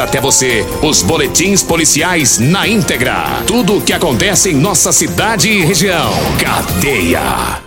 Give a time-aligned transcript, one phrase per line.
[0.00, 3.42] até você os boletins policiais na íntegra.
[3.46, 6.12] Tudo o que acontece em nossa cidade e região.
[6.38, 7.60] Cadeia.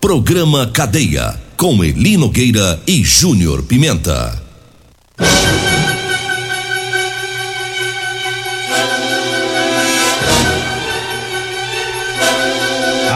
[0.00, 1.40] Programa Cadeia.
[1.56, 4.42] Com Eli Nogueira e Júnior Pimenta.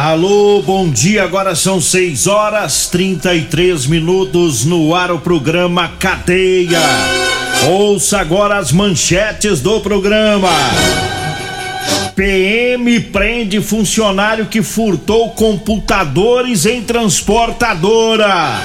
[0.08, 1.24] Alô, bom dia.
[1.24, 6.80] Agora são 6 horas 33 minutos no ar o programa Cadeia.
[7.66, 10.48] Ouça agora as manchetes do programa.
[12.14, 18.60] PM prende funcionário que furtou computadores em transportadora.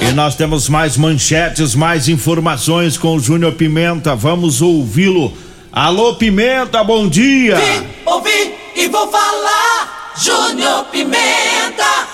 [0.00, 4.14] E nós temos mais manchetes, mais informações com o Júnior Pimenta.
[4.14, 5.32] Vamos ouvi-lo.
[5.72, 7.56] Alô, Pimenta, bom dia.
[7.56, 10.12] Vim, ouvi e vou falar.
[10.20, 12.08] Júnior Pimenta.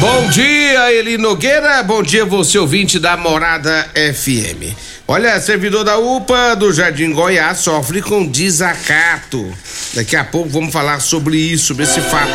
[0.00, 1.82] Bom dia, Eli Nogueira.
[1.82, 4.93] Bom dia, você ouvinte da Morada FM.
[5.06, 9.52] Olha, servidor da UPA do Jardim Goiás sofre com desacato.
[9.94, 12.32] Daqui a pouco vamos falar sobre isso, sobre esse fato.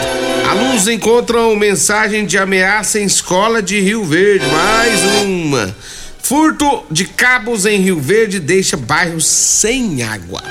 [0.47, 4.45] Alunos encontram mensagem de ameaça em escola de Rio Verde.
[4.45, 5.75] Mais uma.
[6.21, 10.43] Furto de cabos em Rio Verde deixa bairro sem água.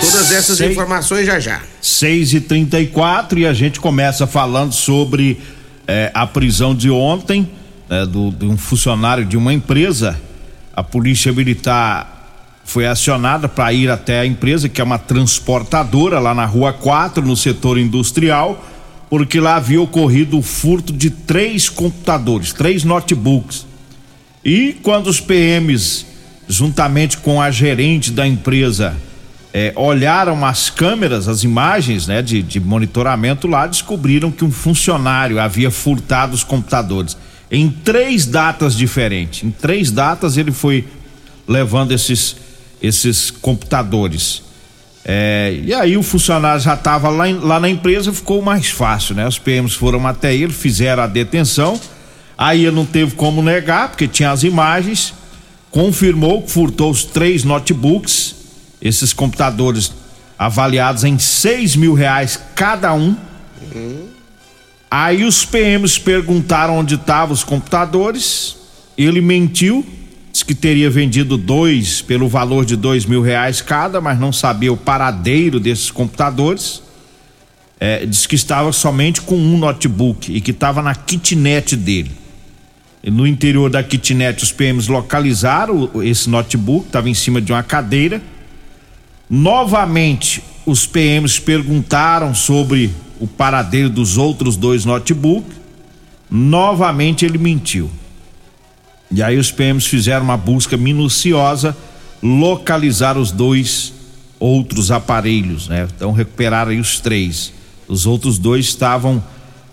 [0.00, 0.72] Todas essas Sei.
[0.72, 1.62] informações já já.
[1.80, 5.40] 6 e 34 e a gente começa falando sobre
[5.86, 7.48] eh, a prisão de ontem
[7.88, 10.20] eh, do, de um funcionário de uma empresa.
[10.80, 16.32] A polícia militar foi acionada para ir até a empresa, que é uma transportadora lá
[16.32, 18.64] na rua 4, no setor industrial,
[19.10, 23.66] porque lá havia ocorrido o furto de três computadores, três notebooks.
[24.42, 26.06] E quando os PMs,
[26.48, 28.96] juntamente com a gerente da empresa,
[29.52, 35.38] eh, olharam as câmeras, as imagens né, de, de monitoramento lá, descobriram que um funcionário
[35.38, 37.18] havia furtado os computadores
[37.50, 39.42] em três datas diferentes.
[39.42, 40.84] Em três datas ele foi
[41.48, 42.36] levando esses,
[42.80, 44.42] esses computadores.
[45.04, 49.26] É, e aí o funcionário já estava lá, lá na empresa, ficou mais fácil, né?
[49.26, 51.80] Os PMs foram até ele, fizeram a detenção.
[52.36, 55.12] Aí ele não teve como negar, porque tinha as imagens.
[55.70, 58.34] Confirmou que furtou os três notebooks,
[58.80, 59.92] esses computadores
[60.38, 63.16] avaliados em seis mil reais cada um.
[64.90, 68.56] Aí os PMs perguntaram onde estavam os computadores.
[68.98, 69.86] Ele mentiu,
[70.32, 74.72] disse que teria vendido dois pelo valor de dois mil reais cada, mas não sabia
[74.72, 76.82] o paradeiro desses computadores.
[77.78, 82.10] É, disse que estava somente com um notebook e que estava na kitnet dele.
[83.02, 87.62] E no interior da kitnet, os PMs localizaram esse notebook, estava em cima de uma
[87.62, 88.20] cadeira.
[89.30, 95.60] Novamente, os PMs perguntaram sobre o paradeiro dos outros dois notebooks.
[96.30, 97.90] Novamente, ele mentiu.
[99.10, 101.76] E aí, os PMs fizeram uma busca minuciosa,
[102.22, 103.92] localizaram os dois
[104.38, 105.86] outros aparelhos, né?
[105.94, 107.52] Então, recuperaram aí os três.
[107.86, 109.22] Os outros dois estavam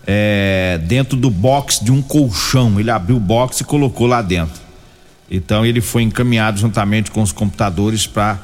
[0.06, 2.78] é, dentro do box de um colchão.
[2.78, 4.60] Ele abriu o box e colocou lá dentro.
[5.30, 8.38] Então, ele foi encaminhado juntamente com os computadores para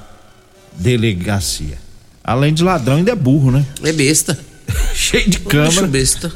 [0.78, 1.78] delegacia.
[2.22, 3.66] Além de ladrão, ainda é burro, né?
[3.82, 4.38] É besta.
[4.94, 6.32] cheio de Bicho câmera, besta.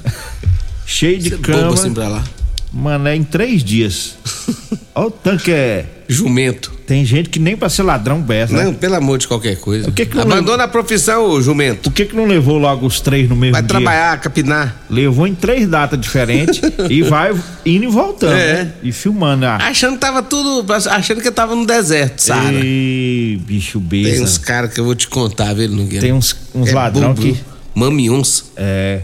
[0.86, 1.74] cheio de Você é bobo câmera.
[1.74, 2.24] assim pra lá.
[2.72, 4.14] Mano, é em três dias.
[4.94, 5.86] Olha o tanto que é.
[6.10, 6.72] Jumento.
[6.86, 8.56] Tem gente que nem pra ser ladrão besta.
[8.56, 8.76] Não, Né?
[8.80, 9.88] pelo amor de qualquer coisa.
[9.88, 11.82] O que que não Abandona a profissão, ô jumento.
[11.82, 13.68] Por que, que não levou logo os três no mesmo Vai dia?
[13.68, 14.82] trabalhar, capinar.
[14.88, 17.32] Levou em três datas diferentes e vai
[17.64, 18.32] indo e voltando.
[18.32, 18.64] É.
[18.64, 18.72] né?
[18.82, 19.44] E filmando.
[19.44, 20.64] Ah, Achando que tava tudo.
[20.72, 22.52] Achando que tava no deserto, Sara.
[22.54, 24.22] Ei, bicho Tem besta.
[24.24, 26.00] uns caras que eu vou te contar, viu, Nogueira?
[26.02, 27.36] Tem uns, uns É ladrão bobo, que.
[27.78, 28.44] Mamions.
[28.56, 29.00] É.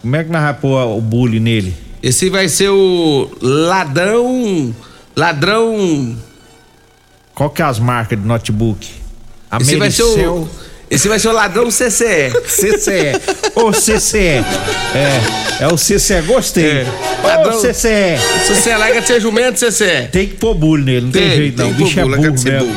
[0.00, 1.74] Como é que nós vamos pôr o bullying nele?
[2.02, 4.74] Esse vai ser o ladrão.
[5.14, 6.16] Ladrão.
[7.34, 8.88] Qual que é as marcas de notebook?
[9.60, 10.48] Esse vai ser o.
[10.90, 12.32] Esse vai ser o ladrão CCE.
[12.48, 13.12] CCE.
[13.54, 14.18] Ô, CCE.
[14.92, 15.20] É,
[15.60, 16.20] é o CCE.
[16.26, 16.64] Gostei.
[16.80, 16.86] É.
[17.22, 18.18] Ô, Ladrão- CCE.
[18.46, 20.08] Se você larga de ser jumento, CCE.
[20.10, 21.70] Tem que pôr bullying nele, não tem, jeito não.
[21.70, 22.74] O tem bicho é burro ser mesmo.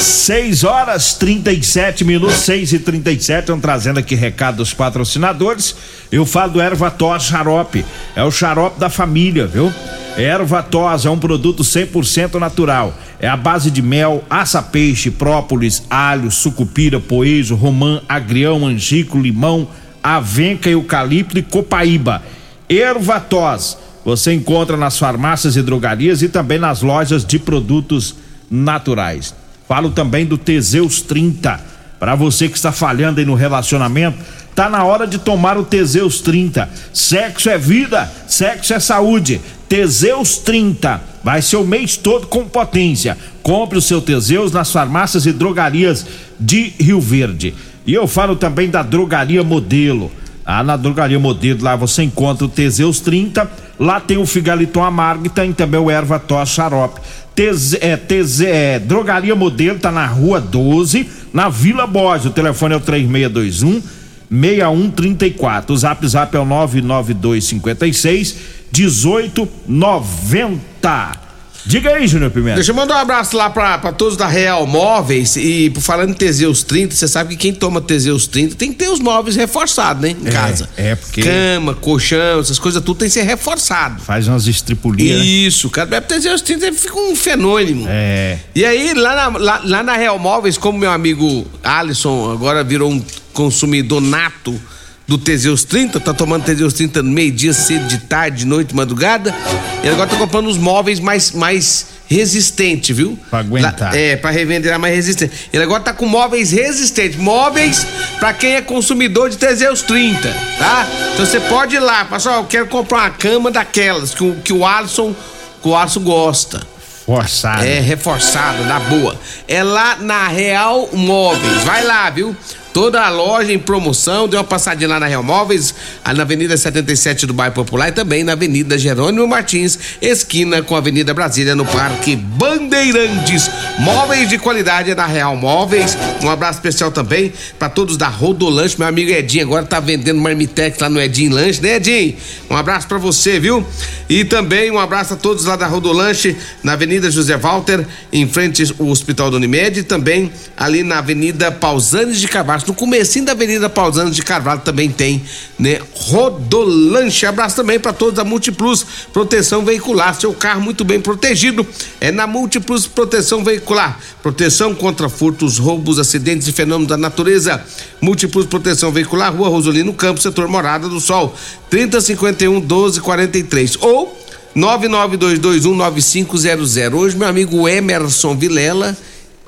[0.00, 5.76] 6 horas 37 minutos, 6 e 37 estão trazendo aqui recado dos patrocinadores.
[6.10, 7.84] Eu falo do Erva Tos Xarope.
[8.16, 9.72] É o xarope da família, viu?
[10.16, 12.94] Erva Tos é um produto 100% natural.
[13.20, 19.68] É a base de mel, aça-peixe, própolis, alho, sucupira, poejo, romã, agrião, angico, limão,
[20.02, 22.22] avenca, eucalipto e copaíba.
[22.68, 23.78] Erva Tos.
[24.04, 28.14] Você encontra nas farmácias e drogarias e também nas lojas de produtos
[28.50, 29.34] naturais.
[29.68, 31.60] Falo também do Teseus 30.
[31.98, 34.18] Para você que está falhando aí no relacionamento,
[34.54, 36.68] tá na hora de tomar o Teseus 30.
[36.92, 39.40] Sexo é vida, sexo é saúde.
[39.68, 41.00] Teseus 30.
[41.22, 43.16] Vai ser o mês todo com potência.
[43.42, 46.06] Compre o seu Teseus nas farmácias e drogarias
[46.38, 47.54] de Rio Verde.
[47.86, 50.12] E eu falo também da Drogaria Modelo.
[50.44, 53.50] Ah, na Drogaria Modelo, lá você encontra o Teseus 30.
[53.78, 57.00] Lá tem o Figaliton Amargo e tem também o Erva Tos Xarope.
[57.34, 62.26] Teze, é, teze, é, Drogaria Modelo tá na rua 12, na Vila Borges.
[62.26, 63.82] O telefone é o 3621
[64.30, 65.74] 6134.
[65.74, 68.36] O zap zap é o 99256
[68.72, 71.23] 1890.
[71.66, 72.56] Diga aí, Júnior Pimenta.
[72.56, 76.10] Deixa eu mandar um abraço lá pra, pra todos da Real Móveis e por falando
[76.10, 79.34] em Teseus 30, você sabe que quem toma Teseus 30 tem que ter os móveis
[79.34, 80.10] reforçados, né?
[80.10, 80.68] Em É, casa.
[80.76, 84.02] é, porque- Cama, colchão, essas coisas tudo tem que ser reforçado.
[84.02, 85.18] Faz umas estripulias.
[85.18, 85.24] né?
[85.24, 87.86] Isso, cara, bebe Teseus 30 ele fica um fenômeno.
[87.88, 88.38] É.
[88.54, 92.90] E aí, lá na, lá, lá na Real Móveis, como meu amigo Alisson agora virou
[92.90, 93.02] um
[93.32, 94.60] consumidor nato
[95.06, 99.34] do Teseus 30, tá tomando Teseus 30 no meio-dia, cedo, de tarde, de noite, madrugada,
[99.82, 103.18] ele agora tá comprando os móveis mais, mais resistentes, viu?
[103.28, 103.92] Pra aguentar.
[103.92, 105.50] Lá- é, pra revender mais resistente.
[105.52, 107.86] Ele agora tá com móveis resistentes, móveis
[108.18, 110.28] pra quem é consumidor de Teseus 30,
[110.58, 110.86] tá?
[111.12, 114.52] Então você pode ir lá, pessoal, eu quero comprar uma cama daquelas que o, que
[114.54, 115.14] o Alisson,
[115.62, 116.66] que o Alisson gosta.
[117.04, 117.62] Forçado.
[117.62, 119.20] É, reforçada, da boa.
[119.46, 121.62] É lá na Real Móveis.
[121.62, 122.34] Vai lá, viu?
[122.74, 125.72] Toda a loja em promoção, deu uma passadinha lá na Real Móveis,
[126.04, 130.78] na Avenida 77 do Bairro Popular e também na Avenida Jerônimo Martins, esquina com a
[130.78, 133.48] Avenida Brasília, no Parque Bandeirantes.
[133.78, 135.96] Móveis de qualidade é da Real Móveis.
[136.20, 138.74] Um abraço especial também para todos da Rodolanche.
[138.76, 142.16] Meu amigo Edinho agora tá vendendo marmitex lá no Edinho Lanche, né, Edinho?
[142.50, 143.64] Um abraço para você, viu?
[144.08, 148.64] E também um abraço a todos lá da Rodolanche, na Avenida José Walter, em frente
[148.80, 152.26] ao Hospital do Unimed, e também ali na Avenida Pausanes de
[152.64, 152.66] Carvalho.
[152.66, 155.22] No comecinho da Avenida Pausanes de Carvalho também tem,
[155.58, 157.26] né, Rodolanche.
[157.26, 160.18] Abraço também para todos da Multiplus Proteção Veicular.
[160.18, 161.66] Seu carro muito bem protegido
[162.00, 164.00] é na Multiplus Proteção Veicular.
[164.22, 167.62] Proteção contra furtos, roubos, acidentes e fenômenos da natureza.
[168.00, 171.36] Múltiplos Proteção Veicular, Rua Rosolino Campos, setor Morada do Sol,
[171.70, 174.18] 3051 1243 ou
[174.56, 176.94] 992219500.
[176.94, 178.96] Hoje meu amigo Emerson Vilela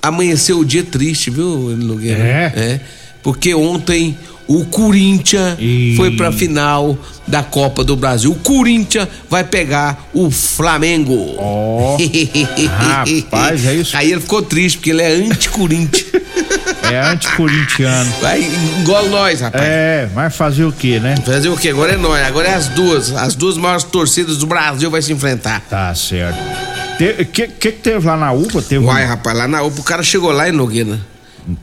[0.03, 2.23] amanheceu o dia triste, viu, Nogueira?
[2.23, 2.53] É?
[2.57, 2.81] É.
[3.26, 5.94] Porque ontem o Corinthians Ih.
[5.96, 6.96] foi pra final
[7.26, 8.31] da Copa do Brasil.
[8.31, 11.34] O Corinthians vai pegar o Flamengo.
[11.37, 11.96] Ó.
[12.70, 13.96] Rapaz, é isso.
[13.96, 16.06] Aí ele ficou triste porque ele é anti-Corinthians.
[16.82, 18.08] É anticorintiano.
[18.20, 19.64] vai, engole nós, rapaz.
[19.64, 21.17] É, vai fazer o quê, né?
[21.25, 21.70] Fazer o quê?
[21.70, 22.25] Agora é nós.
[22.25, 23.11] Agora é as duas.
[23.12, 25.62] As duas maiores torcidas do Brasil vai se enfrentar.
[25.69, 26.38] Tá certo.
[26.38, 28.62] O que, que que teve lá na UPA?
[28.62, 31.00] Teve um- Uai, rapaz, lá na UPA o cara chegou lá em Nogueira.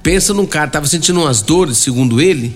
[0.01, 2.55] Pensa num cara, tava sentindo umas dores, segundo ele,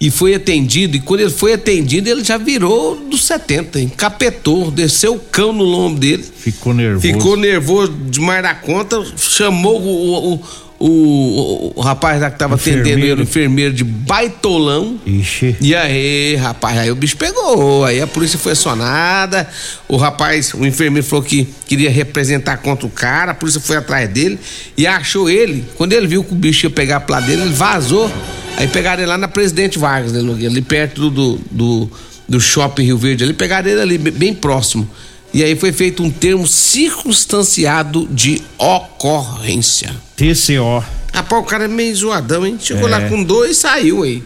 [0.00, 0.96] e foi atendido.
[0.96, 5.64] E quando ele foi atendido, ele já virou dos 70, encapetou, desceu o cão no
[5.64, 6.22] lombo dele.
[6.22, 7.06] Ficou nervoso.
[7.06, 10.40] Ficou nervoso demais da conta, chamou o, o,
[10.78, 13.14] o, o- o rapaz lá que tava atendendo Enfermeiro.
[13.14, 14.98] ele, o enfermeiro de baitolão.
[15.04, 15.56] Ixi.
[15.60, 17.84] E aí, rapaz, aí o bicho pegou.
[17.84, 19.48] Aí a polícia foi acionada.
[19.88, 23.32] O rapaz, o enfermeiro falou que queria representar contra o cara.
[23.32, 24.38] A polícia foi atrás dele
[24.76, 25.64] e achou ele.
[25.76, 28.10] Quando ele viu que o bicho ia pegar pra lá dele, ele vazou.
[28.56, 31.90] Aí pegaram ele lá na Presidente Vargas, né, ali perto do, do,
[32.28, 33.24] do shopping Rio Verde.
[33.24, 34.88] Ali pegaram ele ali, bem próximo.
[35.32, 39.94] E aí foi feito um termo circunstanciado de ocorrência.
[40.16, 40.82] TCO.
[41.12, 42.56] Rapaz, o cara é meio zoadão, hein?
[42.60, 42.90] Chegou É.
[42.90, 44.22] lá com dois e saiu aí.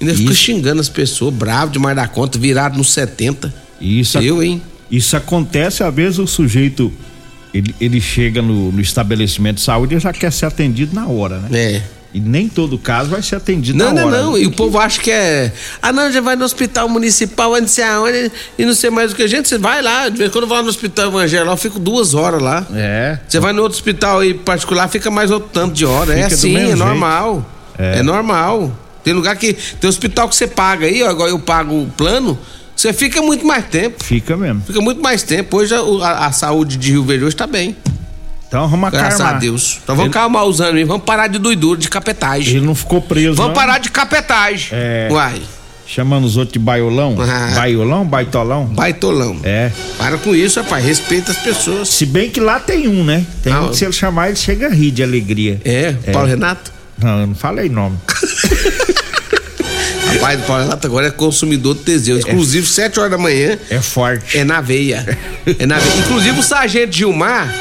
[0.00, 0.42] Ainda fica Isso.
[0.42, 3.52] xingando as pessoas, bravo demais da conta, virado nos 70.
[3.80, 4.60] Isso, Eu, hein?
[4.90, 6.92] isso acontece, às vezes o sujeito
[7.54, 11.38] ele, ele chega no, no estabelecimento de saúde e já quer ser atendido na hora,
[11.40, 11.48] né?
[11.58, 11.82] É.
[12.16, 14.22] E nem todo caso vai ser atendido Não, na não, hora.
[14.22, 14.32] não.
[14.32, 14.40] né?
[14.40, 15.52] E o povo acha que é.
[15.82, 19.14] Ah, não, já vai no hospital municipal, não sei aonde, e não sei mais o
[19.14, 19.22] que.
[19.22, 20.08] a Gente, você vai lá.
[20.08, 22.66] De vez em quando eu vou lá no hospital evangélico, eu fico duas horas lá.
[22.74, 23.18] É.
[23.28, 26.12] Você vai no outro hospital aí particular, fica mais outro tanto de hora.
[26.14, 26.76] é Fica do assim, é jeito.
[26.76, 27.50] normal.
[27.76, 28.02] É.
[28.02, 28.72] normal.
[29.04, 29.52] Tem lugar que.
[29.52, 32.38] Tem hospital que você paga aí, ó, igual eu pago o plano,
[32.74, 34.02] você fica muito mais tempo.
[34.02, 34.62] Fica mesmo.
[34.66, 35.58] Fica muito mais tempo.
[35.58, 37.76] Hoje a, a- a saúde de Rio Verde hoje tá bem.
[38.48, 39.78] Então vamos Graças a Deus.
[39.82, 42.56] Então vamos Ele- calmar os ânimos, vamos parar de doidura, de capetagem.
[42.56, 43.34] Ele não ficou preso.
[43.34, 43.54] Vamos não.
[43.54, 44.68] parar de capetagem.
[44.72, 45.08] É.
[45.10, 45.40] Uai,
[45.88, 47.16] Chamando os outros de baiolão.
[47.20, 47.52] Ah.
[47.54, 48.64] Baiolão, baitolão.
[48.66, 49.38] baitolão.
[49.44, 49.70] É.
[49.96, 51.88] Para com isso, rapaz, respeita as pessoas.
[51.90, 53.24] Se bem que lá tem um, né?
[53.40, 55.60] Tem Ah, um que se ele chamar, ele chega a rir de alegria.
[55.64, 56.72] É, Paulo Renato?
[56.98, 57.96] Não, eu não falei nome.
[60.26, 62.18] Rapaz, o Paulo Renato agora é consumidor de Teseu.
[62.18, 64.36] Inclusive, 7 horas da manhã, É forte.
[64.36, 65.16] é na veia.
[65.58, 66.00] É na veia.
[66.00, 67.54] Inclusive, o Sargento Gilmar,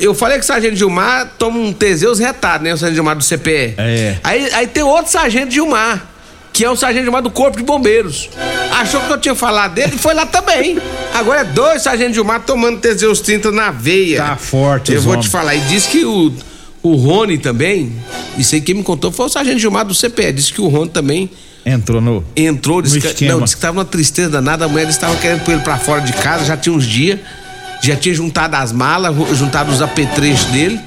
[0.00, 2.74] eu falei que o Sargento Gilmar toma um Teseus retado, né?
[2.74, 3.74] O Sargento Gilmar do CPE.
[3.78, 4.16] É.
[4.24, 6.04] Aí, aí tem outro Sargento Gilmar,
[6.52, 8.28] que é o Sargento Gilmar do Corpo de Bombeiros.
[8.72, 10.76] Achou que eu tinha falado dele e foi lá também.
[11.14, 14.22] Agora é dois Sargento Gilmar tomando Teseus 30 na veia.
[14.24, 15.26] Tá forte, Eu vou homens.
[15.26, 15.54] te falar.
[15.54, 16.32] E disse que o,
[16.82, 17.92] o Rony também,
[18.36, 20.32] isso aí quem me contou foi o Sargento Gilmar do CPE.
[20.32, 21.30] Disse que o Rony também
[21.70, 22.24] Entrou no.
[22.36, 23.32] entrou, disse No que, esquema.
[23.34, 25.76] não, disse que tava uma tristeza danada, a mulher que tava querendo pôr ele pra
[25.78, 27.18] fora de casa, já tinha uns dias,
[27.82, 30.80] já tinha juntado as malas, juntado os apetrechos dele.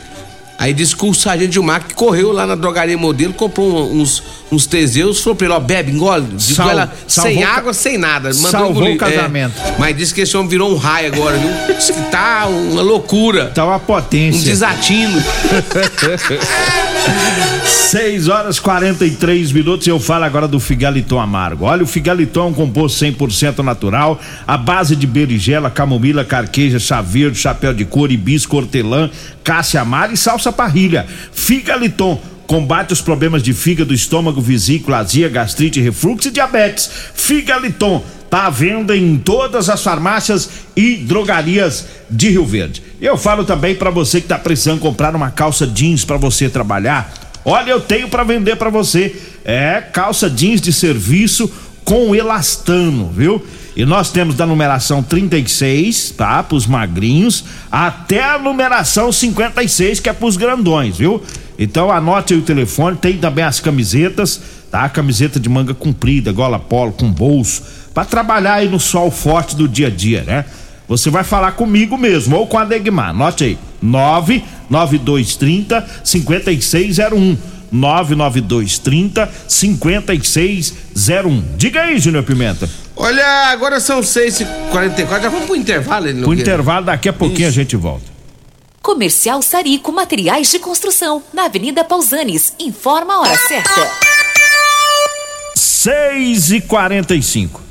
[0.60, 4.22] Aí disse que o sargento Gilmar que correu lá na drogaria modelo, comprou um- uns,
[4.52, 8.30] uns Teseus, falou pra ele, ó, bebe, engole, de Sal- ela sem água, sem nada.
[8.36, 8.96] Mandou salvou engolir.
[8.96, 9.54] o casamento.
[9.60, 11.76] É, mas disse que esse homem virou um raio agora, viu?
[11.76, 14.52] Disse que tá uma loucura, Tá uma um potência.
[14.52, 15.20] desatino.
[17.82, 19.86] 6 horas 43 minutos.
[19.86, 21.66] Eu falo agora do Figaliton Amargo.
[21.66, 27.02] Olha, o Figaliton é um composto 100% natural, à base de berigela, camomila, carqueja, chá
[27.02, 29.10] verde, chapéu de couro, hibisco, hortelã,
[29.44, 31.06] cássia amara e salsa parrilha.
[31.34, 32.22] Figaliton.
[32.48, 36.90] Combate os problemas de fígado, estômago, vesícula, azia, gastrite, refluxo e diabetes.
[37.14, 42.84] Figaliton tá à venda em todas as farmácias e drogarias de Rio Verde.
[43.02, 47.31] Eu falo também para você que tá precisando comprar uma calça jeans para você trabalhar.
[47.44, 49.16] Olha, eu tenho para vender para você.
[49.44, 51.52] É calça jeans de serviço
[51.84, 53.44] com elastano, viu?
[53.76, 56.44] E nós temos da numeração 36, tá?
[56.44, 61.24] Pros magrinhos, até a numeração 56, que é pros grandões, viu?
[61.58, 64.88] Então anote aí o telefone, tem também as camisetas, tá?
[64.90, 69.68] Camiseta de manga comprida, gola polo com bolso, para trabalhar aí no sol forte do
[69.68, 70.46] dia a dia, né?
[70.88, 73.12] Você vai falar comigo mesmo ou com a Degmar.
[73.12, 73.58] Anote aí:
[74.72, 77.38] 99230 5601.
[77.72, 81.44] 99230 5601.
[81.56, 82.70] Diga aí, Júnior Pimenta.
[82.96, 87.52] Olha, agora são 6h44, já vamos pro intervalo, ele Pro intervalo, daqui a pouquinho a
[87.52, 88.12] gente volta.
[88.82, 92.54] Comercial Sarico Materiais de Construção, na Avenida Pausanes.
[92.60, 93.90] Informa a hora certa.
[95.56, 97.71] 6 e 45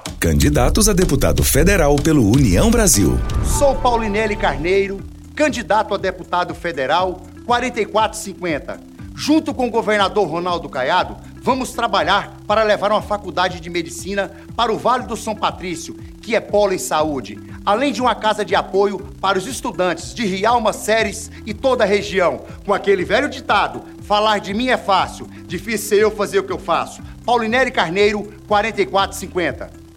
[0.21, 3.17] Candidatos a deputado federal pelo União Brasil.
[3.57, 5.01] Sou Paulinelli Carneiro,
[5.35, 8.79] candidato a deputado federal 4450.
[9.15, 14.71] Junto com o governador Ronaldo Caiado, vamos trabalhar para levar uma faculdade de medicina para
[14.71, 18.53] o Vale do São Patrício, que é polo em saúde, além de uma casa de
[18.53, 22.41] apoio para os estudantes de Rialma, Séries e toda a região.
[22.63, 26.53] Com aquele velho ditado: falar de mim é fácil, difícil ser eu fazer o que
[26.53, 27.01] eu faço.
[27.25, 29.80] Paulinelli Carneiro, 4450.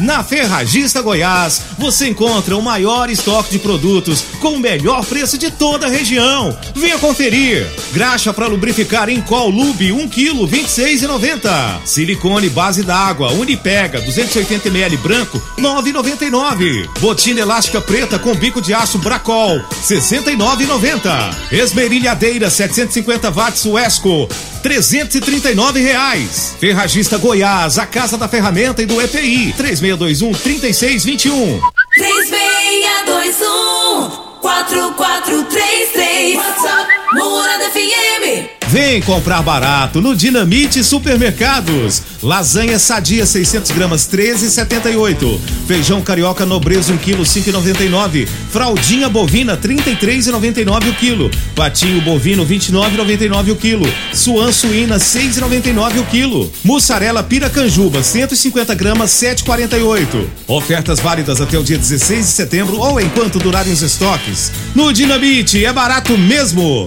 [0.00, 5.52] Na Ferragista Goiás, você encontra o maior estoque de produtos com o melhor preço de
[5.52, 6.56] toda a região.
[6.74, 7.64] Venha conferir.
[7.92, 11.80] Graxa para lubrificar em Col Lube 1 kg 26,90.
[11.84, 16.88] Silicone base d'água Unipega 280 ml branco 9,99.
[16.98, 21.52] Botina elástica preta com bico de aço Bracol 69,90.
[21.52, 24.28] Esmerilhadeira 750 watts Wesco
[24.64, 26.56] 339 reais.
[26.58, 31.60] Ferragista Goiás, a casa da ferramenta e do EPI, 3621 3621.
[31.94, 42.02] 3621 4433 WhatsApp Morada FM Vem comprar barato no Dinamite Supermercados.
[42.22, 45.38] Lasanha sadia 600 gramas 13,78.
[45.66, 48.26] Feijão carioca nobreza 1 quilo 5,99.
[48.50, 51.30] Fraldinha bovina 33,99 o quilo.
[51.54, 53.86] Patinho bovino 29,99 o quilo.
[54.12, 56.50] Suan suína 6,99 o quilo.
[56.64, 60.26] Mussarela piracanjuba 150 gramas 7,48.
[60.48, 64.50] Ofertas válidas até o dia 16 de setembro ou enquanto durarem os estoques.
[64.74, 66.86] No Dinamite é barato mesmo.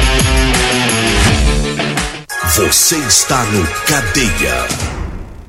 [2.53, 4.67] Você está no Cadeia.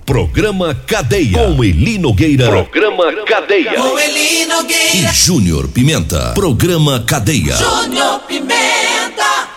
[0.06, 1.37] Programa Cadeia.
[1.37, 2.47] Com Eli Nogueira.
[2.47, 3.75] Programa Cadeia.
[3.75, 6.30] Com Eli E Nogueira Júnior Pimenta.
[6.32, 7.56] Programa Cadeia.
[7.56, 9.49] Júnior Pimenta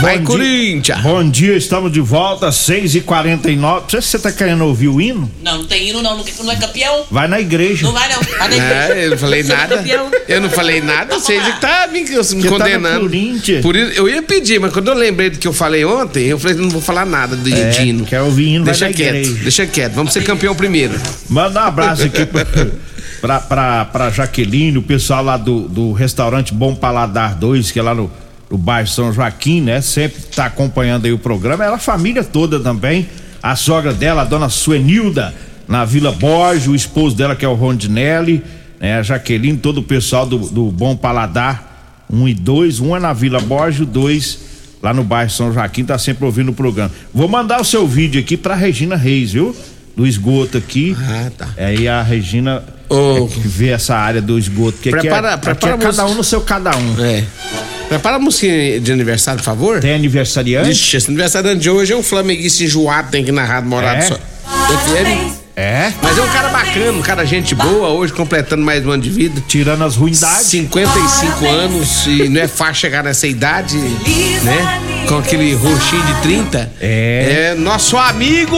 [0.00, 0.98] Vai, Corinthians!
[1.02, 4.88] Bom dia, estamos de volta, 6 e 49 Não sei se você tá querendo ouvir
[4.88, 5.30] o hino.
[5.42, 7.04] Não, não tem hino não, não, não é campeão.
[7.10, 7.84] Vai na igreja.
[7.84, 8.80] Não vai não, vai na igreja.
[8.90, 9.84] É, eu não falei nada.
[10.26, 13.04] Eu não falei nada, vocês que tá me, me Você tá condenando.
[13.04, 13.60] no Corinthians.
[13.62, 16.38] Por isso, eu ia pedir, mas quando eu lembrei do que eu falei ontem, eu
[16.38, 18.06] falei, não vou falar nada do É, Dino.
[18.06, 19.42] quer ouvir hino, vai Deixa na quieto, igreja.
[19.42, 19.92] deixa quieto.
[19.92, 20.94] Vamos ser campeão primeiro.
[21.28, 22.46] Manda um abraço aqui pra,
[23.20, 27.82] pra, pra, pra Jaqueline, o pessoal lá do, do restaurante Bom Paladar 2, que é
[27.82, 28.10] lá no,
[28.50, 29.80] no bairro São Joaquim, né?
[29.80, 31.64] Sempre tá acompanhando aí o programa.
[31.64, 33.08] Ela, a família toda também.
[33.42, 35.32] A sogra dela, a dona Suenilda,
[35.68, 38.42] na Vila Borges, o esposo dela, que é o Rondinelli,
[38.80, 38.98] né?
[38.98, 42.80] A Jaqueline, todo o pessoal do, do Bom Paladar 1 e 2.
[42.80, 44.50] Um é na Vila Borges, o dois
[44.82, 46.90] lá no bairro São Joaquim, tá sempre ouvindo o programa.
[47.12, 49.54] Vou mandar o seu vídeo aqui pra Regina Reis, viu?
[49.96, 50.96] Do esgoto aqui.
[50.98, 51.48] Ah, tá.
[51.56, 54.78] Aí a Regina é que vê essa área do esgoto.
[54.82, 57.04] Que aqui Prepara- é, aqui prepara é a cada um no seu cada um.
[57.04, 57.24] É.
[57.88, 58.46] Prepara a música
[58.80, 59.80] de aniversário, por favor.
[59.80, 60.70] Tem aniversariante?
[60.70, 64.02] Ixi, esse aniversariante de hoje é um flamenguista enjoado, tem que narrar do Morado É?
[64.02, 64.14] só.
[64.14, 65.40] FM.
[65.56, 65.92] É?
[66.00, 69.10] Mas é um cara bacana, um cara gente boa, hoje completando mais um ano de
[69.10, 69.42] vida.
[69.46, 70.46] Tirando as ruindades.
[70.46, 74.80] 55 anos e não é fácil chegar nessa idade, né?
[75.08, 76.72] Com aquele roxinho de 30.
[76.80, 77.50] É.
[77.50, 78.56] É nosso amigo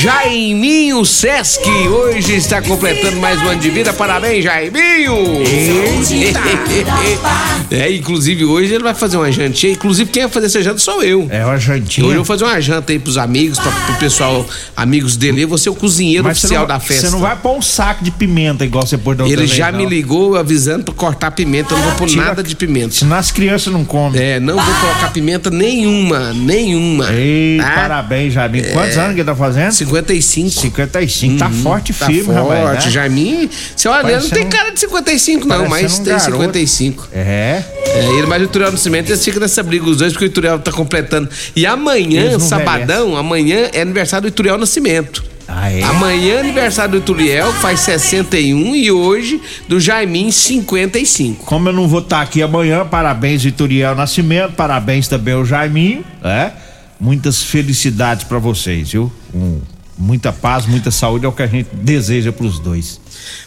[0.00, 3.92] Jaiminho Sesc, hoje está completando mais um ano de vida.
[3.92, 5.16] Parabéns, Jaiminho!
[7.72, 9.72] é, inclusive hoje ele vai fazer uma jantinha.
[9.72, 11.26] Inclusive, quem vai fazer essa janta sou eu.
[11.30, 12.06] É uma jantinha.
[12.06, 15.42] Hoje eu vou fazer uma janta aí pros amigos, pra, pro pessoal, amigos dele.
[15.42, 17.08] Eu vou ser o cozinheiro Mas oficial não, da festa.
[17.08, 19.58] Você não vai pôr um saco de pimenta igual você pôs da outra Ele vez,
[19.58, 19.80] já não.
[19.80, 21.74] me ligou avisando pra cortar pimenta.
[21.74, 22.94] Eu não vou pôr Tira- nada de pimenta.
[22.94, 24.20] Senão as crianças não comem.
[24.22, 26.32] É, não vou colocar pimenta nenhuma.
[26.32, 27.10] Nenhuma.
[27.12, 27.70] Ei, tá?
[27.70, 28.62] parabéns, Jamin.
[28.72, 29.00] Quantos É.
[29.00, 29.72] anos que ele tá fazendo?
[29.72, 30.50] 55.
[30.50, 31.38] 55.
[31.38, 32.60] Tá Uhum, forte e tá firme, rapaz.
[32.60, 32.84] forte.
[32.86, 32.90] né?
[32.92, 36.32] Jamin, você olha, não tem cara de 55, não, mas um tem garoto.
[36.32, 37.08] 55.
[37.12, 37.62] É.
[37.86, 40.28] É, ele mais o Ituriel no Cimento, eles ficam nessa briga, os dois, porque o
[40.28, 41.28] Ituriel tá completando.
[41.54, 45.24] E amanhã, sabadão, amanhã é aniversário do Ituriel Nascimento.
[45.48, 45.82] Ah, é?
[45.82, 51.44] Amanhã aniversário do Ituriel, faz 61 e hoje do Jaimin 55.
[51.44, 56.52] Como eu não vou estar aqui amanhã, parabéns Vitoriel Nascimento, parabéns também ao Jaiminho, né?
[56.98, 59.12] Muitas felicidades pra vocês, viu?
[59.32, 59.60] Um-
[59.96, 63.00] muita paz, muita saúde é o que a gente deseja pros dois.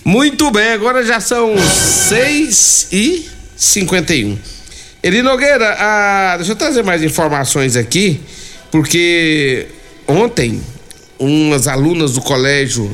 [0.06, 4.38] Muito bem, agora já são 6 e 51.
[5.04, 8.20] Eli Nogueira, ah, deixa eu trazer mais informações aqui,
[8.72, 9.68] porque
[10.08, 10.62] ontem
[11.20, 12.92] umas alunas do colégio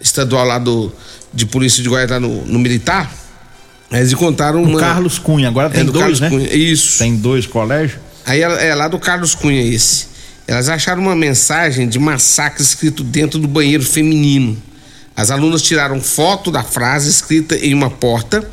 [0.00, 0.92] estadual lá do,
[1.32, 3.12] de polícia de Goiás, lá no, no militar,
[3.90, 4.78] eles encontraram uma...
[4.78, 6.30] Carlos Cunha, agora tem É, do dois, Carlos né?
[6.30, 6.98] Cunha, Isso.
[6.98, 8.00] Tem dois colégios.
[8.26, 10.08] Aí é lá do Carlos Cunha esse.
[10.46, 14.56] Elas acharam uma mensagem de massacre escrito dentro do banheiro feminino.
[15.16, 18.48] As alunas tiraram foto da frase escrita em uma porta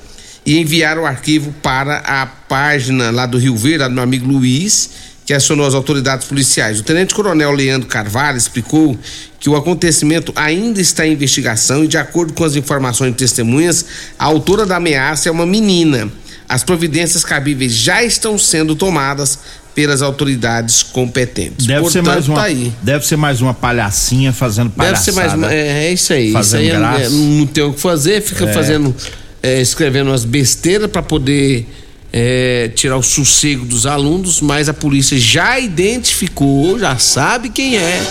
[0.46, 4.28] e enviaram o arquivo para a página lá do Rio Verde, lá do meu amigo
[4.28, 4.90] Luiz,
[5.26, 6.80] que acionou as autoridades policiais.
[6.80, 8.98] O tenente-coronel Leandro Carvalho explicou
[9.40, 13.86] que o acontecimento ainda está em investigação e, de acordo com as informações de testemunhas,
[14.20, 16.10] a autora da ameaça é uma menina.
[16.48, 19.40] As providências cabíveis já estão sendo tomadas
[19.74, 21.66] pelas autoridades competentes.
[21.66, 22.72] Deve ser Portanto, mais uma, tá aí.
[22.84, 25.04] deve ser mais uma palhacinha fazendo Deve palhaçada.
[25.04, 26.32] ser mais uma- é, é isso aí.
[26.32, 28.54] Fazendo isso aí é- é- não tem o que fazer, fica É.
[28.54, 28.96] fazendo,
[29.44, 31.68] é, escrevendo umas besteiras para poder
[32.14, 38.02] é, tirar o sossego dos alunos, mas a polícia já identificou, já sabe quem é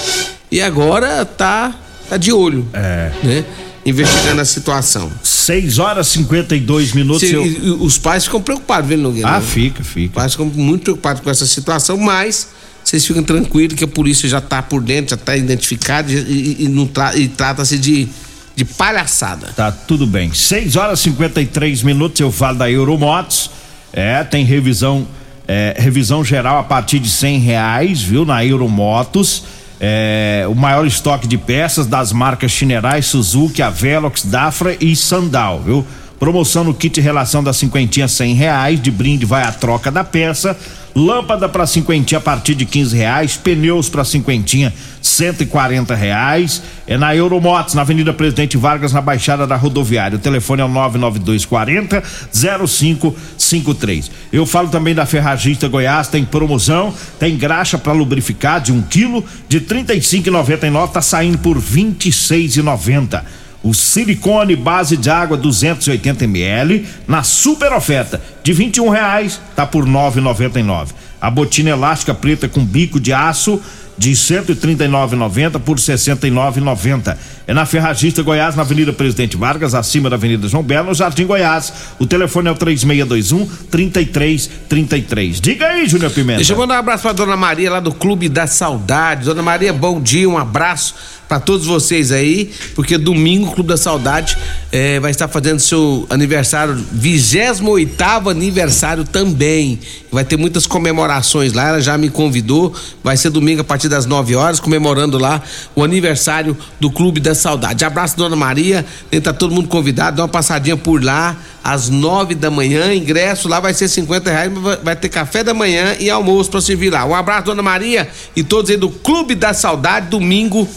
[0.51, 1.75] e agora tá,
[2.09, 2.67] tá de olho.
[2.73, 3.11] É.
[3.23, 3.45] Né?
[3.87, 5.11] Investigando a situação.
[5.23, 7.21] 6 horas e 52 minutos.
[7.29, 9.29] Se- eu- e os pais ficam preocupados, viu, Nogueira?
[9.29, 10.09] Ah, fica, fica.
[10.09, 12.49] Os pais ficam muito preocupados com essa situação, mas
[12.83, 16.57] vocês ficam tranquilos que a polícia já tá por dentro, já tá identificada e, e-
[16.65, 18.09] e não tra- e trata-se de,
[18.57, 19.49] de palhaçada.
[19.55, 20.33] Tá tudo bem.
[20.33, 23.51] 6 horas e 53 minutos, eu falo da Euromotos.
[23.97, 25.07] É, tem revisão,
[25.47, 29.45] é, revisão geral a partir de cem reais, viu, na Euromotos.
[29.81, 35.87] É, o maior estoque de peças das marcas Chinerai, Suzuki, Avelox, Dafra e Sandal, viu?
[36.25, 40.57] Promoção no kit relação da cinquentinha cem reais, de brinde vai a troca da peça.
[40.97, 46.63] Lâmpada para cinquentinha a partir de quinze reais, pneus para cinquentinha cento e quarenta reais.
[46.87, 50.17] É na Euromotos, na Avenida Presidente Vargas, na Baixada da Rodoviária.
[50.17, 54.11] O telefone é o 99240 0553.
[54.33, 59.23] Eu falo também da Ferragista Goiás, tem promoção, tem graxa para lubrificar de um quilo
[59.47, 63.44] de R$ 35,99, tá saindo por R$ 26,90.
[63.65, 69.85] O silicone base de água 280 ml na super oferta de 21 reais tá por
[69.85, 70.89] R$ 9,99.
[71.19, 73.59] A botina elástica preta com bico de aço
[73.97, 77.17] de 139,90 por 69,90.
[77.47, 81.27] É na Ferragista Goiás, na Avenida Presidente Vargas, acima da Avenida João Belo, no Jardim
[81.27, 81.73] Goiás.
[81.99, 85.41] O telefone é o 3621 3333.
[85.41, 86.39] Diga aí, Júnior Pimenta.
[86.39, 89.25] Deixa eu mandar um abraço pra Dona Maria lá do Clube da Saudade.
[89.25, 90.95] Dona Maria, bom dia, um abraço
[91.35, 94.39] pra todos vocês aí, porque domingo o Clube da Saudade
[94.71, 99.81] eh, vai estar fazendo seu aniversário, 28 aniversário também.
[100.13, 102.73] Vai ter muitas comemorações lá, ela já me convidou.
[103.03, 105.43] Vai ser domingo a partir das 9 horas, comemorando lá
[105.75, 107.85] o aniversário do Clube da Saudade.
[107.85, 108.87] Abraço, Dona Maria.
[109.21, 112.95] Tá todo mundo convidado, dá uma passadinha por lá às 9 da manhã.
[112.95, 116.91] Ingresso lá vai ser 50 reais, vai- ter café da manhã e almoço pra servir
[116.91, 117.05] lá.
[117.05, 120.69] Um abraço, Dona Maria, e todos aí do Clube da Saudade, domingo,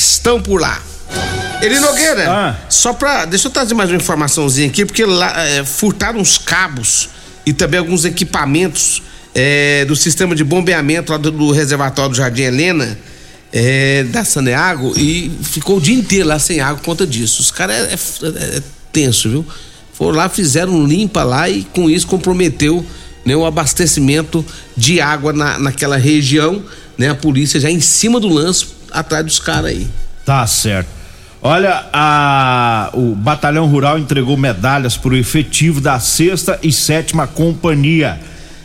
[0.00, 0.80] festão por lá.
[1.62, 2.24] Eli Nogueira,
[2.70, 3.26] só pra.
[3.26, 7.10] Deixa eu trazer mais uma informaçãozinha aqui, porque lá é, furtaram uns cabos
[7.44, 9.02] e também alguns equipamentos
[9.34, 12.98] é, do sistema de bombeamento lá do, do reservatório do Jardim Helena,
[13.52, 17.42] é, da Saneago, e ficou o dia inteiro lá sem água por conta disso.
[17.42, 19.46] Os caras é, é- é tenso, viu?
[19.92, 22.84] Foram lá, fizeram um limpa lá e com isso comprometeu
[23.22, 24.42] né, o abastecimento
[24.74, 26.62] de água na, naquela região,
[26.96, 27.10] né?
[27.10, 29.86] A polícia já em cima do lance atrás dos caras aí.
[30.24, 30.88] Tá certo.
[31.42, 38.20] Olha, a- o Batalhão Rural entregou medalhas para o efetivo da sexta e sétima companhia.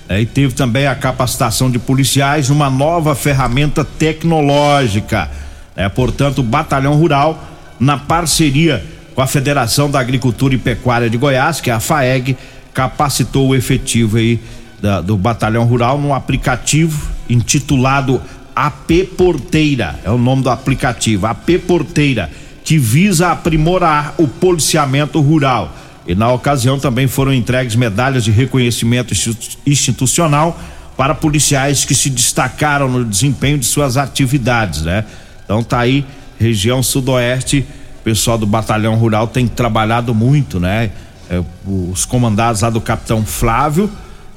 [0.08, 5.30] É, e teve também a capacitação de policiais numa nova ferramenta tecnológica.
[5.76, 7.42] É, portanto, o Batalhão Rural,
[7.80, 8.84] na parceria
[9.16, 12.38] com a Federação da Agricultura e Pecuária de Goiás, que é a FAEG,
[12.74, 14.40] capacitou o efetivo aí
[14.82, 18.22] da- do Batalhão Rural num aplicativo intitulado
[18.56, 20.00] AP Porteira.
[20.04, 22.30] É o nome do aplicativo, AP Porteira,
[22.63, 25.76] que visa aprimorar o policiamento rural.
[26.08, 30.60] E na ocasião também foram entregues medalhas de reconhecimento institu- institucional
[30.96, 35.04] para policiais que se destacaram no desempenho de suas atividades, né?
[35.44, 36.06] Então tá aí,
[36.39, 37.65] região sudoeste,
[38.04, 40.91] pessoal do Batalhão Rural tem trabalhado muito, né?
[41.30, 43.89] É, os comandados lá do Capitão Flávio,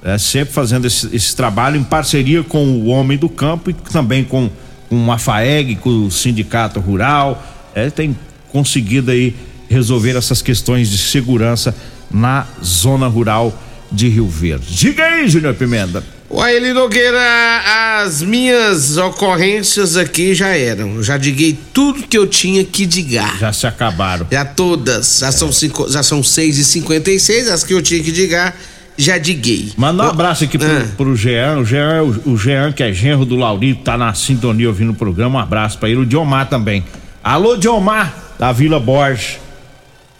[0.02, 4.24] é, sempre fazendo esse, esse trabalho em parceria com o Homem do Campo e também
[4.24, 4.50] com,
[4.88, 7.42] com a FAEG, com o Sindicato Rural.
[7.74, 8.16] É, tem
[8.50, 9.34] conseguido aí
[9.68, 11.74] resolver essas questões de segurança
[12.10, 13.56] na zona rural
[13.90, 14.74] de Rio Verde.
[14.74, 16.02] Diga aí, Júnior Pimenta.
[16.30, 21.02] Uai, Eli Nogueira, as minhas ocorrências aqui já eram.
[21.02, 23.38] Já diguei tudo que eu tinha que digar.
[23.38, 24.26] Já se acabaram.
[24.30, 25.20] Já todas.
[25.20, 28.54] Já são, cinco, já são 6 e 56 as que eu tinha que digar,
[28.98, 29.72] já diguei.
[29.76, 30.86] Manda um abraço aqui pro, Ah.
[30.96, 31.58] pro Jean.
[31.58, 34.94] O Jean, o, o Jean, que é genro do Laurito, tá na sintonia ouvindo o
[34.94, 35.38] programa.
[35.38, 36.00] Um abraço pra ele.
[36.00, 36.84] O Diomar também.
[37.22, 39.38] Alô, Diomar, da Vila Borges.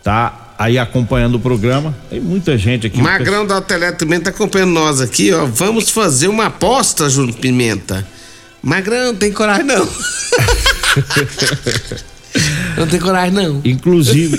[0.04, 1.94] Tá aí acompanhando o programa.
[2.08, 3.02] Tem muita gente aqui.
[3.02, 5.44] Magrão da Telé também tá acompanhando nós aqui, ó.
[5.44, 8.06] Vamos fazer uma aposta, Júnior Pimenta.
[8.62, 9.88] Magrão, tem coragem não.
[12.76, 13.60] não tem coragem não.
[13.64, 14.38] Inclusive.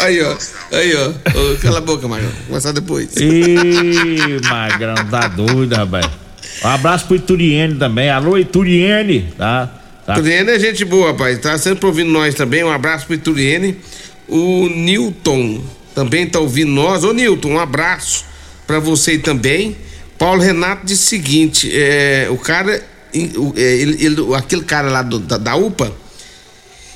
[0.00, 0.36] Aí, ó.
[0.72, 1.08] Aí, ó.
[1.08, 2.30] Ô, cala a boca, Magrão.
[2.30, 3.10] Vou começar depois.
[3.16, 6.06] Ih, Magrão, tá doido, rapaz.
[6.64, 8.10] Um abraço pro Ituriene também.
[8.10, 9.80] Alô, Ituriene, tá?
[10.06, 10.12] tá.
[10.14, 11.38] Ituriene é gente boa, rapaz.
[11.38, 12.62] Tá sempre ouvindo nós também.
[12.64, 13.76] Um abraço pro Ituriene.
[14.28, 15.62] O Newton
[15.94, 17.04] também tá ouvindo nós.
[17.04, 18.24] Ô, Newton, um abraço
[18.66, 19.76] pra você também.
[20.18, 22.82] Paulo Renato disse o seguinte: é, o cara, é,
[23.60, 25.92] ele, ele- aquele cara lá do- da, da UPA,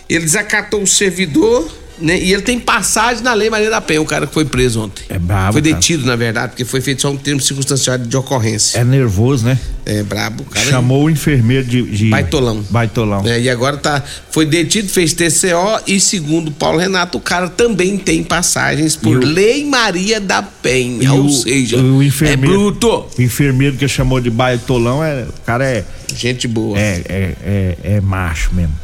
[0.08, 2.18] ele desacatou o servidor, né?
[2.18, 5.04] E ele tem passagem na Lei Maria da Penha, o cara que foi preso ontem.
[5.08, 5.52] É brabo.
[5.54, 5.74] Foi cara.
[5.74, 8.78] detido, na verdade, porque foi feito só um termo circunstancial de ocorrência.
[8.78, 9.58] É nervoso, né?
[9.84, 10.68] É brabo, cara.
[10.68, 11.82] Chamou o enfermeiro de.
[11.82, 12.10] de...
[12.10, 12.64] Baitolão.
[12.70, 13.26] Baitolão.
[13.26, 17.96] É, e agora tá, foi detido, fez TCO e segundo Paulo Renato, o cara também
[17.96, 23.06] tem passagens por o- Lei Maria da Penha, ou o- seja, o enfermeiro, é bruto.
[23.18, 25.84] O enfermeiro que chamou de baitolão, é, o cara é.
[26.16, 26.78] Gente boa.
[26.78, 28.74] É, é, é, é macho mesmo.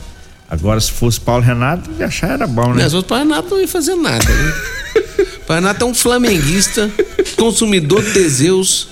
[0.53, 2.83] Agora, se fosse Paulo Renato, ia achar era bom, né?
[2.83, 4.53] Mas o Paulo Renato não ia fazer nada, né?
[5.39, 6.91] o Paulo Renato é um flamenguista,
[7.39, 8.89] consumidor de Teseus,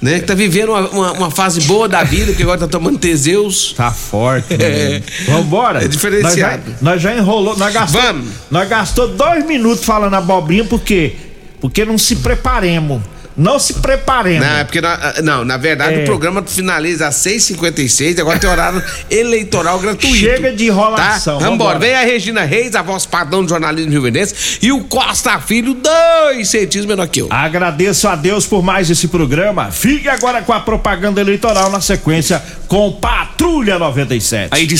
[0.00, 0.20] né?
[0.20, 3.72] Que tá vivendo uma, uma- uma fase boa da vida, que agora tá tomando Teseus.
[3.76, 5.02] Tá forte, É.
[5.26, 5.84] Vambora.
[5.84, 6.62] É diferenciado.
[6.68, 8.28] Nós já, nós já enrolou, nós gastou, Vamos.
[8.48, 11.16] Nós gastou dois minutos falando abobrinha, por quê?
[11.60, 13.02] Porque não se preparemos.
[13.36, 14.46] Não se preparemos.
[14.46, 16.02] Não, é porque na, não, na verdade É.
[16.02, 20.14] o programa finaliza às 6h56, agora tem horário eleitoral gratuito.
[20.16, 21.44] Chega de enrolação, Tá?
[21.46, 21.74] Vambora.
[21.74, 21.78] vambora.
[21.80, 26.48] Vem a Regina Reis, a voz padrão do jornalismo rio-grandense, e o Costa Filho, dois
[26.48, 27.28] centímetros menor que eu.
[27.30, 29.70] Agradeço a Deus por mais esse programa.
[29.70, 34.48] Fique agora com a propaganda eleitoral na sequência com Patrulha 97.
[34.50, 34.74] A edição